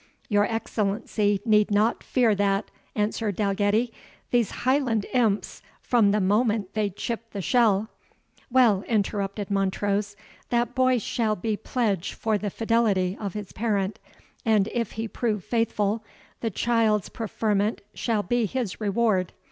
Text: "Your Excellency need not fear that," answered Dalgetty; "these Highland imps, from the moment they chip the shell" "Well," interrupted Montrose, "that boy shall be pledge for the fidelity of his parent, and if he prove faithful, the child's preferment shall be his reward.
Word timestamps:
"Your 0.29 0.45
Excellency 0.45 1.41
need 1.45 1.69
not 1.69 2.01
fear 2.01 2.33
that," 2.33 2.71
answered 2.95 3.35
Dalgetty; 3.35 3.93
"these 4.31 4.49
Highland 4.49 5.05
imps, 5.13 5.61
from 5.79 6.09
the 6.09 6.19
moment 6.19 6.73
they 6.73 6.89
chip 6.89 7.29
the 7.33 7.39
shell" 7.43 7.87
"Well," 8.49 8.81
interrupted 8.87 9.51
Montrose, 9.51 10.15
"that 10.49 10.73
boy 10.73 10.97
shall 10.97 11.35
be 11.35 11.55
pledge 11.55 12.13
for 12.13 12.39
the 12.39 12.49
fidelity 12.49 13.15
of 13.19 13.35
his 13.35 13.51
parent, 13.51 13.99
and 14.43 14.67
if 14.73 14.93
he 14.93 15.07
prove 15.07 15.43
faithful, 15.43 16.03
the 16.39 16.49
child's 16.49 17.09
preferment 17.09 17.81
shall 17.93 18.23
be 18.23 18.47
his 18.47 18.81
reward. 18.81 19.33